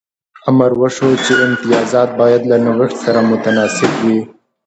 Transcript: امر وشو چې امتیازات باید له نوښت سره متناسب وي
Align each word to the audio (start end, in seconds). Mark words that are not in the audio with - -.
امر 0.49 0.71
وشو 0.81 1.09
چې 1.23 1.33
امتیازات 1.45 2.09
باید 2.19 2.41
له 2.51 2.57
نوښت 2.65 2.95
سره 3.05 3.19
متناسب 3.29 3.91
وي 4.03 4.19